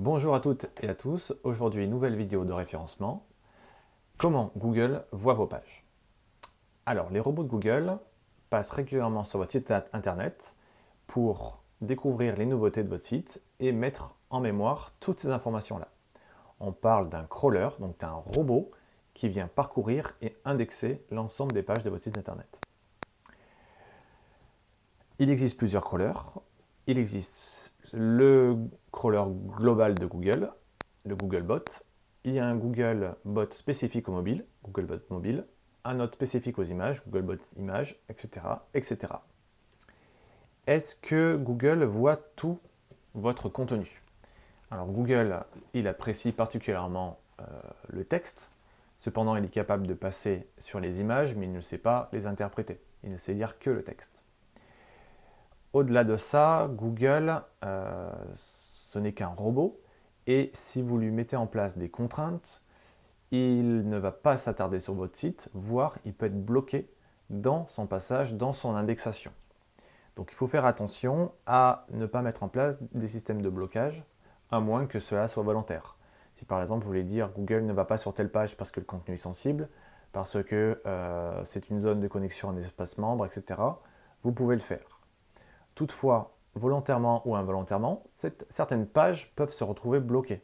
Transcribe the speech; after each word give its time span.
Bonjour 0.00 0.34
à 0.34 0.40
toutes 0.40 0.64
et 0.80 0.88
à 0.88 0.94
tous, 0.94 1.34
aujourd'hui 1.44 1.86
nouvelle 1.86 2.16
vidéo 2.16 2.46
de 2.46 2.54
référencement. 2.54 3.26
Comment 4.16 4.50
Google 4.56 5.04
voit 5.12 5.34
vos 5.34 5.46
pages 5.46 5.84
Alors 6.86 7.10
les 7.10 7.20
robots 7.20 7.42
de 7.42 7.50
Google 7.50 7.98
passent 8.48 8.70
régulièrement 8.70 9.24
sur 9.24 9.40
votre 9.40 9.52
site 9.52 9.70
internet 9.92 10.54
pour 11.06 11.62
découvrir 11.82 12.34
les 12.38 12.46
nouveautés 12.46 12.82
de 12.82 12.88
votre 12.88 13.04
site 13.04 13.42
et 13.58 13.72
mettre 13.72 14.14
en 14.30 14.40
mémoire 14.40 14.94
toutes 15.00 15.20
ces 15.20 15.28
informations-là. 15.28 15.88
On 16.60 16.72
parle 16.72 17.10
d'un 17.10 17.24
crawler, 17.24 17.68
donc 17.78 17.98
d'un 17.98 18.12
robot 18.12 18.70
qui 19.12 19.28
vient 19.28 19.48
parcourir 19.48 20.16
et 20.22 20.34
indexer 20.46 21.04
l'ensemble 21.10 21.52
des 21.52 21.62
pages 21.62 21.82
de 21.82 21.90
votre 21.90 22.04
site 22.04 22.16
internet. 22.16 22.58
Il 25.18 25.28
existe 25.28 25.58
plusieurs 25.58 25.84
crawlers. 25.84 26.38
Il 26.86 26.98
existe 26.98 27.74
le 27.92 28.56
crawler 28.92 29.22
global 29.56 29.94
de 29.94 30.06
Google, 30.06 30.50
le 31.04 31.16
Googlebot. 31.16 31.64
Il 32.24 32.32
y 32.32 32.38
a 32.38 32.46
un 32.46 32.56
Googlebot 32.56 33.50
spécifique 33.50 34.08
au 34.08 34.12
mobile, 34.12 34.44
Googlebot 34.64 35.00
mobile, 35.10 35.46
un 35.84 36.00
autre 36.00 36.14
spécifique 36.14 36.58
aux 36.58 36.64
images, 36.64 37.02
Googlebot 37.06 37.38
images, 37.56 37.98
etc. 38.08 38.46
etc. 38.74 39.14
Est-ce 40.66 40.94
que 40.96 41.36
Google 41.36 41.84
voit 41.84 42.16
tout 42.36 42.58
votre 43.14 43.48
contenu? 43.48 44.02
Alors 44.70 44.86
Google, 44.86 45.40
il 45.74 45.88
apprécie 45.88 46.32
particulièrement 46.32 47.18
euh, 47.40 47.44
le 47.88 48.04
texte, 48.04 48.50
cependant 48.98 49.34
il 49.34 49.44
est 49.44 49.48
capable 49.48 49.86
de 49.86 49.94
passer 49.94 50.46
sur 50.58 50.78
les 50.78 51.00
images, 51.00 51.34
mais 51.34 51.46
il 51.46 51.52
ne 51.52 51.60
sait 51.60 51.78
pas 51.78 52.08
les 52.12 52.26
interpréter, 52.26 52.80
il 53.02 53.10
ne 53.10 53.16
sait 53.16 53.34
lire 53.34 53.58
que 53.58 53.70
le 53.70 53.82
texte. 53.82 54.24
Au-delà 55.72 56.02
de 56.02 56.16
ça, 56.16 56.68
Google, 56.72 57.42
euh, 57.64 58.10
ce 58.34 58.98
n'est 58.98 59.12
qu'un 59.12 59.28
robot, 59.28 59.80
et 60.26 60.50
si 60.52 60.82
vous 60.82 60.98
lui 60.98 61.12
mettez 61.12 61.36
en 61.36 61.46
place 61.46 61.78
des 61.78 61.88
contraintes, 61.88 62.60
il 63.30 63.88
ne 63.88 63.96
va 63.96 64.10
pas 64.10 64.36
s'attarder 64.36 64.80
sur 64.80 64.94
votre 64.94 65.16
site, 65.16 65.48
voire 65.54 65.96
il 66.04 66.12
peut 66.12 66.26
être 66.26 66.44
bloqué 66.44 66.92
dans 67.30 67.68
son 67.68 67.86
passage, 67.86 68.34
dans 68.34 68.52
son 68.52 68.74
indexation. 68.74 69.30
Donc 70.16 70.32
il 70.32 70.34
faut 70.34 70.48
faire 70.48 70.66
attention 70.66 71.32
à 71.46 71.86
ne 71.90 72.06
pas 72.06 72.22
mettre 72.22 72.42
en 72.42 72.48
place 72.48 72.78
des 72.92 73.06
systèmes 73.06 73.40
de 73.40 73.48
blocage, 73.48 74.04
à 74.50 74.58
moins 74.58 74.86
que 74.86 74.98
cela 74.98 75.28
soit 75.28 75.44
volontaire. 75.44 75.96
Si 76.34 76.44
par 76.44 76.60
exemple 76.60 76.82
vous 76.82 76.88
voulez 76.88 77.04
dire 77.04 77.30
Google 77.36 77.64
ne 77.64 77.72
va 77.72 77.84
pas 77.84 77.96
sur 77.96 78.12
telle 78.12 78.30
page 78.30 78.56
parce 78.56 78.72
que 78.72 78.80
le 78.80 78.86
contenu 78.86 79.14
est 79.14 79.18
sensible, 79.18 79.68
parce 80.10 80.42
que 80.42 80.82
euh, 80.84 81.40
c'est 81.44 81.70
une 81.70 81.80
zone 81.80 82.00
de 82.00 82.08
connexion 82.08 82.48
en 82.48 82.56
espace 82.56 82.98
membre, 82.98 83.24
etc., 83.24 83.60
vous 84.22 84.32
pouvez 84.32 84.56
le 84.56 84.60
faire. 84.60 84.89
Toutefois, 85.74 86.36
volontairement 86.54 87.22
ou 87.26 87.36
involontairement, 87.36 88.02
certaines 88.48 88.86
pages 88.86 89.32
peuvent 89.36 89.52
se 89.52 89.64
retrouver 89.64 90.00
bloquées. 90.00 90.42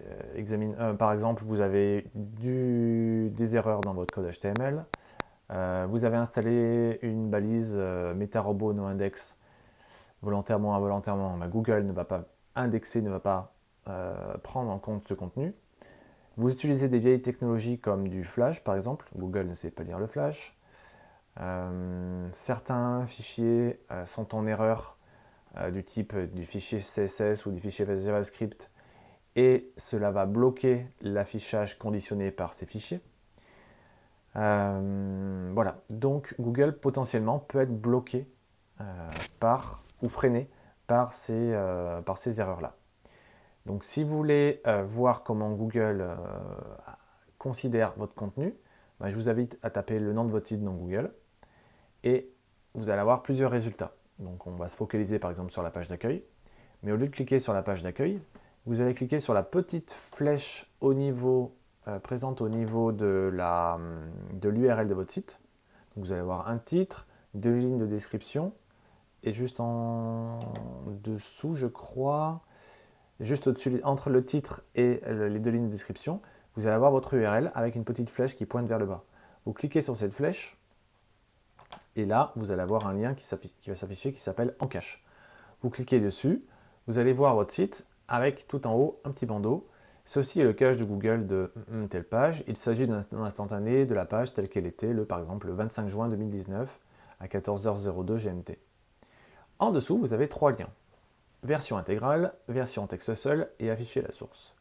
Euh, 0.00 0.44
euh, 0.78 0.94
par 0.94 1.12
exemple, 1.12 1.42
vous 1.44 1.60
avez 1.60 2.06
des 2.14 3.56
erreurs 3.56 3.80
dans 3.80 3.94
votre 3.94 4.14
code 4.14 4.30
HTML, 4.30 4.84
euh, 5.50 5.86
vous 5.88 6.04
avez 6.04 6.16
installé 6.16 6.98
une 7.02 7.28
balise 7.28 7.76
MetaRobot 7.76 8.72
noindex 8.72 9.36
volontairement 10.22 10.70
ou 10.70 10.74
involontairement, 10.74 11.36
Google 11.48 11.82
ne 11.82 11.92
va 11.92 12.04
pas 12.04 12.24
indexer, 12.54 13.02
ne 13.02 13.10
va 13.10 13.20
pas 13.20 13.54
prendre 14.42 14.70
en 14.70 14.78
compte 14.78 15.08
ce 15.08 15.14
contenu. 15.14 15.52
Vous 16.36 16.50
utilisez 16.50 16.88
des 16.88 17.00
vieilles 17.00 17.20
technologies 17.20 17.78
comme 17.78 18.08
du 18.08 18.24
Flash 18.24 18.62
par 18.62 18.76
exemple, 18.76 19.08
Google 19.16 19.48
ne 19.48 19.54
sait 19.54 19.70
pas 19.70 19.82
lire 19.82 19.98
le 19.98 20.06
Flash. 20.06 20.56
Euh, 21.40 22.28
certains 22.32 23.06
fichiers 23.06 23.80
euh, 23.90 24.04
sont 24.04 24.34
en 24.34 24.46
erreur 24.46 24.98
euh, 25.56 25.70
du 25.70 25.82
type 25.82 26.14
du 26.14 26.44
fichier 26.44 26.80
CSS 26.80 27.46
ou 27.46 27.52
du 27.52 27.60
fichier 27.60 27.86
JavaScript 27.86 28.70
et 29.34 29.72
cela 29.78 30.10
va 30.10 30.26
bloquer 30.26 30.86
l'affichage 31.00 31.78
conditionné 31.78 32.30
par 32.30 32.52
ces 32.52 32.66
fichiers. 32.66 33.00
voilà, 34.34 35.76
donc 35.88 36.34
Google 36.38 36.78
potentiellement 36.78 37.38
peut 37.38 37.60
être 37.60 37.74
bloqué 37.74 38.30
par 39.40 39.84
ou 40.02 40.10
freiné 40.10 40.50
par 40.86 41.14
ces, 41.14 41.54
erreurs-là. 42.38 42.76
Donc 43.64 43.84
si 43.84 44.04
vous 44.04 44.14
voulez 44.14 44.60
voir 44.84 45.22
comment 45.22 45.50
Google 45.52 46.06
considère 47.38 47.94
votre 47.96 48.14
contenu, 48.14 48.54
ben, 49.00 49.08
je 49.08 49.16
vous 49.16 49.30
invite 49.30 49.58
à 49.62 49.70
taper 49.70 49.98
le 49.98 50.12
nom 50.12 50.26
de 50.26 50.30
votre 50.30 50.46
site 50.46 50.62
dans 50.62 50.74
Google 50.74 51.10
et 52.04 52.30
vous 52.74 52.90
allez 52.90 53.00
avoir 53.00 53.22
plusieurs 53.22 53.50
résultats. 53.50 53.94
Donc 54.18 54.46
on 54.46 54.52
va 54.52 54.68
se 54.68 54.76
focaliser 54.76 55.18
par 55.18 55.30
exemple 55.30 55.50
sur 55.50 55.62
la 55.62 55.70
page 55.70 55.88
d'accueil, 55.88 56.24
mais 56.82 56.92
au 56.92 56.96
lieu 56.96 57.06
de 57.06 57.12
cliquer 57.12 57.38
sur 57.38 57.52
la 57.52 57.62
page 57.62 57.82
d'accueil, 57.82 58.20
vous 58.66 58.80
allez 58.80 58.94
cliquer 58.94 59.20
sur 59.20 59.34
la 59.34 59.42
petite 59.42 59.92
flèche 60.12 60.70
au 60.80 60.94
niveau, 60.94 61.56
euh, 61.88 61.98
présente 61.98 62.40
au 62.40 62.48
niveau 62.48 62.92
de 62.92 63.30
l'URL 63.32 64.84
de, 64.84 64.88
de 64.88 64.94
votre 64.94 65.12
site. 65.12 65.40
Vous 65.96 66.12
allez 66.12 66.20
avoir 66.20 66.48
un 66.48 66.58
titre, 66.58 67.06
deux 67.34 67.56
lignes 67.56 67.78
de 67.78 67.86
description, 67.86 68.52
et 69.24 69.32
juste 69.32 69.60
en 69.60 70.40
dessous, 70.86 71.54
je 71.54 71.66
crois, 71.66 72.42
juste 73.20 73.46
au-dessus, 73.46 73.80
entre 73.84 74.10
le 74.10 74.24
titre 74.24 74.62
et 74.74 75.00
les 75.06 75.38
deux 75.38 75.50
lignes 75.50 75.66
de 75.66 75.70
description, 75.70 76.20
vous 76.56 76.66
allez 76.66 76.74
avoir 76.74 76.90
votre 76.90 77.14
URL 77.14 77.50
avec 77.54 77.76
une 77.76 77.84
petite 77.84 78.10
flèche 78.10 78.36
qui 78.36 78.46
pointe 78.46 78.66
vers 78.66 78.78
le 78.78 78.86
bas. 78.86 79.04
Vous 79.46 79.52
cliquez 79.52 79.82
sur 79.82 79.96
cette 79.96 80.12
flèche, 80.12 80.58
et 81.96 82.06
là, 82.06 82.32
vous 82.36 82.50
allez 82.50 82.62
avoir 82.62 82.86
un 82.86 82.94
lien 82.94 83.14
qui, 83.14 83.26
va 83.66 83.76
s'afficher 83.76 84.12
qui 84.12 84.20
s'appelle 84.20 84.54
En 84.60 84.66
cache. 84.66 85.04
Vous 85.60 85.70
cliquez 85.70 86.00
dessus, 86.00 86.42
vous 86.86 86.98
allez 86.98 87.12
voir 87.12 87.34
votre 87.34 87.52
site 87.52 87.86
avec 88.08 88.48
tout 88.48 88.66
en 88.66 88.74
haut 88.74 89.00
un 89.04 89.10
petit 89.10 89.26
bandeau. 89.26 89.62
Ceci 90.04 90.40
est 90.40 90.44
le 90.44 90.52
cache 90.52 90.76
de 90.76 90.84
Google 90.84 91.26
de 91.26 91.52
telle 91.88 92.04
page. 92.04 92.42
Il 92.48 92.56
s'agit 92.56 92.86
d'un 92.86 93.00
instantané 93.12 93.86
de 93.86 93.94
la 93.94 94.04
page 94.04 94.34
telle 94.34 94.48
qu'elle 94.48 94.66
était, 94.66 94.92
le, 94.92 95.04
par 95.04 95.20
exemple, 95.20 95.46
le 95.46 95.52
25 95.52 95.88
juin 95.88 96.08
2019 96.08 96.80
à 97.20 97.26
14h02 97.26 98.16
GMT. 98.16 98.58
En 99.60 99.70
dessous, 99.70 99.96
vous 99.98 100.12
avez 100.12 100.28
trois 100.28 100.50
liens. 100.50 100.70
Version 101.44 101.76
intégrale, 101.76 102.34
version 102.48 102.82
en 102.82 102.86
texte 102.86 103.14
seul 103.14 103.48
et 103.60 103.70
afficher 103.70 104.02
la 104.02 104.12
source. 104.12 104.56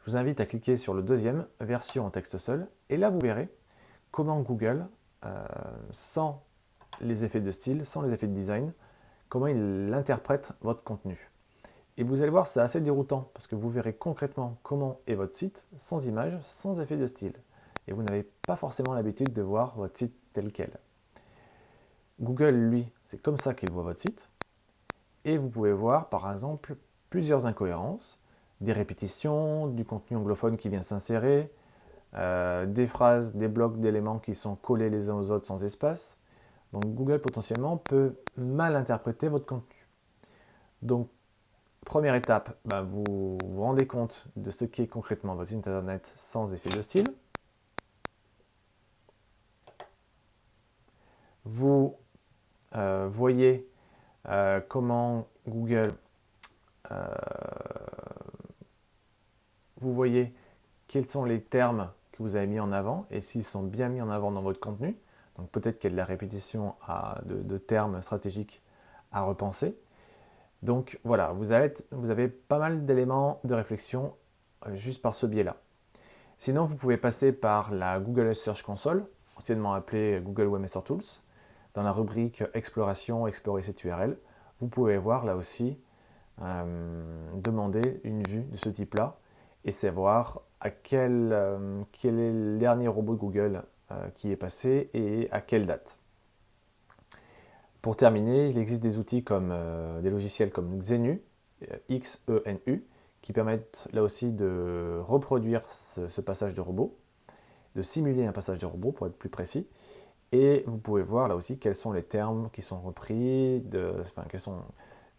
Je 0.00 0.10
vous 0.10 0.16
invite 0.16 0.40
à 0.40 0.46
cliquer 0.46 0.76
sur 0.76 0.94
le 0.94 1.02
deuxième, 1.02 1.46
version 1.60 2.06
en 2.06 2.10
texte 2.10 2.38
seul, 2.38 2.68
et 2.90 2.96
là 2.96 3.10
vous 3.10 3.18
verrez 3.18 3.48
comment 4.12 4.40
Google, 4.40 4.86
euh, 5.24 5.44
sans 5.90 6.45
les 7.00 7.24
effets 7.24 7.40
de 7.40 7.50
style, 7.50 7.84
sans 7.84 8.02
les 8.02 8.12
effets 8.12 8.26
de 8.26 8.32
design, 8.32 8.72
comment 9.28 9.46
il 9.46 9.92
interprète 9.94 10.52
votre 10.60 10.82
contenu. 10.82 11.30
Et 11.98 12.04
vous 12.04 12.20
allez 12.20 12.30
voir, 12.30 12.46
c'est 12.46 12.60
assez 12.60 12.80
déroutant, 12.80 13.30
parce 13.32 13.46
que 13.46 13.54
vous 13.54 13.68
verrez 13.68 13.94
concrètement 13.94 14.58
comment 14.62 15.00
est 15.06 15.14
votre 15.14 15.34
site, 15.34 15.66
sans 15.76 16.06
image, 16.06 16.38
sans 16.42 16.80
effet 16.80 16.96
de 16.96 17.06
style. 17.06 17.32
Et 17.88 17.92
vous 17.92 18.02
n'avez 18.02 18.28
pas 18.46 18.56
forcément 18.56 18.92
l'habitude 18.92 19.32
de 19.32 19.42
voir 19.42 19.74
votre 19.76 19.96
site 19.96 20.14
tel 20.32 20.52
quel. 20.52 20.70
Google, 22.20 22.54
lui, 22.54 22.92
c'est 23.04 23.20
comme 23.20 23.36
ça 23.36 23.54
qu'il 23.54 23.70
voit 23.70 23.82
votre 23.82 24.00
site. 24.00 24.28
Et 25.24 25.38
vous 25.38 25.48
pouvez 25.48 25.72
voir, 25.72 26.08
par 26.08 26.30
exemple, 26.30 26.76
plusieurs 27.10 27.46
incohérences, 27.46 28.18
des 28.60 28.72
répétitions, 28.72 29.66
du 29.68 29.84
contenu 29.84 30.16
anglophone 30.16 30.56
qui 30.56 30.68
vient 30.68 30.82
s'insérer, 30.82 31.52
euh, 32.14 32.66
des 32.66 32.86
phrases, 32.86 33.34
des 33.34 33.48
blocs 33.48 33.78
d'éléments 33.78 34.18
qui 34.18 34.34
sont 34.34 34.56
collés 34.56 34.90
les 34.90 35.10
uns 35.10 35.14
aux 35.14 35.30
autres 35.30 35.46
sans 35.46 35.64
espace, 35.64 36.18
donc 36.80 36.94
Google 36.94 37.20
potentiellement 37.20 37.76
peut 37.76 38.16
mal 38.36 38.76
interpréter 38.76 39.28
votre 39.28 39.46
contenu. 39.46 39.86
Donc 40.82 41.08
première 41.84 42.14
étape, 42.14 42.58
bah, 42.64 42.82
vous 42.82 43.38
vous 43.44 43.62
rendez 43.62 43.86
compte 43.86 44.26
de 44.36 44.50
ce 44.50 44.64
qu'est 44.64 44.86
concrètement 44.86 45.34
votre 45.34 45.48
site 45.48 45.66
internet 45.66 46.12
sans 46.16 46.52
effet 46.52 46.70
de 46.70 46.82
style. 46.82 47.06
Vous 51.44 51.96
euh, 52.74 53.08
voyez 53.08 53.70
euh, 54.28 54.60
comment 54.68 55.28
Google, 55.46 55.94
euh, 56.90 57.06
vous 59.76 59.92
voyez 59.92 60.34
quels 60.88 61.08
sont 61.08 61.24
les 61.24 61.40
termes 61.40 61.90
que 62.12 62.22
vous 62.22 62.34
avez 62.34 62.48
mis 62.48 62.58
en 62.58 62.72
avant 62.72 63.06
et 63.10 63.20
s'ils 63.20 63.44
sont 63.44 63.62
bien 63.62 63.88
mis 63.88 64.02
en 64.02 64.10
avant 64.10 64.32
dans 64.32 64.42
votre 64.42 64.58
contenu. 64.58 64.96
Donc 65.38 65.50
peut-être 65.50 65.78
qu'il 65.78 65.90
y 65.90 65.92
a 65.92 65.94
de 65.94 65.96
la 65.96 66.04
répétition 66.04 66.74
de, 67.24 67.58
termes 67.58 68.00
stratégiques 68.02 68.62
à 69.12 69.22
repenser. 69.22 69.76
Donc 70.62 70.98
voilà, 71.04 71.32
vous 71.32 71.52
avez, 71.52 72.28
pas 72.28 72.58
mal 72.58 72.86
d'éléments 72.86 73.40
de 73.44 73.54
réflexion 73.54 74.14
euh, 74.66 74.74
juste 74.74 75.02
par 75.02 75.14
ce 75.14 75.26
biais-là. 75.26 75.56
Sinon, 76.38 76.64
vous 76.64 76.76
pouvez 76.76 76.96
passer 76.96 77.32
par 77.32 77.72
la 77.72 77.98
Google 78.00 78.34
Search 78.34 78.62
Console, 78.62 79.06
anciennement 79.36 79.74
appelée 79.74 80.20
Google 80.22 80.46
Webmaster 80.46 80.82
Tools. 80.82 81.04
Dans 81.74 81.82
la 81.82 81.92
rubrique 81.92 82.42
Exploration, 82.54 83.26
explorer 83.26 83.62
cette 83.62 83.84
URL, 83.84 84.16
vous 84.60 84.68
pouvez 84.68 84.96
voir 84.96 85.24
là 85.26 85.36
aussi 85.36 85.78
euh, 86.42 87.32
demander 87.34 88.00
une 88.04 88.22
vue 88.22 88.42
de 88.44 88.56
ce 88.56 88.70
type-là 88.70 89.18
et 89.64 89.72
savoir 89.72 90.40
à 90.60 90.70
quel, 90.70 91.30
euh, 91.32 91.82
quel 91.92 92.18
est 92.18 92.32
le 92.32 92.58
dernier 92.58 92.88
robot 92.88 93.14
de 93.14 93.18
Google 93.18 93.62
qui 94.14 94.32
est 94.32 94.36
passé 94.36 94.90
et 94.94 95.28
à 95.30 95.40
quelle 95.40 95.66
date. 95.66 95.98
Pour 97.86 97.96
terminer, 97.96 98.48
il 98.48 98.58
existe 98.58 98.82
des 98.82 98.98
outils 98.98 99.22
comme 99.22 99.50
euh, 99.52 100.00
des 100.00 100.10
logiciels 100.10 100.50
comme 100.50 100.76
Xenu, 100.76 101.22
euh, 101.70 101.76
X-E-N-U, 101.88 102.84
qui 103.22 103.32
permettent 103.32 103.86
là 103.92 104.02
aussi 104.02 104.32
de 104.32 104.98
reproduire 105.04 105.62
ce, 105.70 106.20
passage 106.20 106.52
de 106.52 106.60
robot, 106.60 106.96
de 107.76 107.82
simuler 107.82 108.26
un 108.26 108.32
passage 108.32 108.58
de 108.58 108.66
robot 108.66 108.90
pour 108.90 109.06
être 109.06 109.16
plus 109.16 109.28
précis. 109.28 109.68
Et 110.32 110.64
vous 110.66 110.78
pouvez 110.78 111.04
voir 111.04 111.28
là 111.28 111.36
aussi 111.36 111.60
quels 111.60 111.76
sont 111.76 111.92
les 111.92 112.02
termes 112.02 112.50
qui 112.52 112.60
sont 112.60 112.80
repris, 112.80 113.62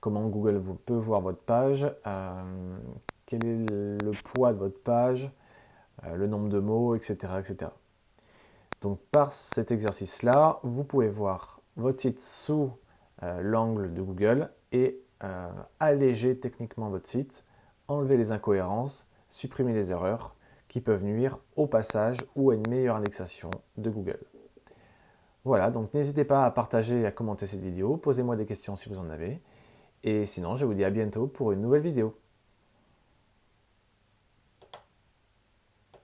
comment 0.01 0.27
Google 0.27 0.57
vous 0.57 0.75
peut 0.75 0.93
voir 0.93 1.21
votre 1.21 1.39
page, 1.39 1.89
euh, 2.05 2.77
quel 3.25 3.45
est 3.45 3.71
le 3.71 4.11
poids 4.25 4.51
de 4.51 4.57
votre 4.57 4.81
page, 4.81 5.31
euh, 6.03 6.17
le 6.17 6.27
nombre 6.27 6.49
de 6.49 6.59
mots, 6.59 6.95
etc., 6.95 7.15
etc. 7.39 7.71
Donc 8.81 8.99
par 9.11 9.33
cet 9.33 9.71
exercice-là, 9.71 10.59
vous 10.63 10.83
pouvez 10.83 11.09
voir 11.09 11.61
votre 11.75 11.99
site 11.99 12.19
sous 12.19 12.71
euh, 13.23 13.41
l'angle 13.41 13.93
de 13.93 14.01
Google 14.01 14.49
et 14.71 15.01
alléger 15.79 16.37
techniquement 16.37 16.89
votre 16.89 17.07
site, 17.07 17.43
enlever 17.87 18.17
les 18.17 18.31
incohérences, 18.31 19.07
supprimer 19.29 19.73
les 19.73 19.91
erreurs 19.91 20.35
qui 20.67 20.81
peuvent 20.81 21.03
nuire 21.03 21.39
au 21.55 21.65
passage 21.65 22.17
ou 22.35 22.51
à 22.51 22.55
une 22.55 22.67
meilleure 22.69 22.97
indexation 22.97 23.49
de 23.77 23.89
Google. 23.89 24.19
Voilà, 25.43 25.71
donc 25.71 25.93
n'hésitez 25.93 26.25
pas 26.25 26.45
à 26.45 26.51
partager 26.51 27.01
et 27.01 27.05
à 27.05 27.11
commenter 27.11 27.47
cette 27.47 27.61
vidéo, 27.61 27.97
posez-moi 27.97 28.35
des 28.35 28.45
questions 28.45 28.75
si 28.75 28.89
vous 28.89 28.99
en 28.99 29.09
avez, 29.09 29.41
et 30.03 30.25
sinon 30.25 30.55
je 30.55 30.65
vous 30.65 30.73
dis 30.73 30.83
à 30.83 30.89
bientôt 30.89 31.25
pour 31.25 31.51
une 31.51 31.61
nouvelle 31.61 31.81
vidéo. 31.81 32.15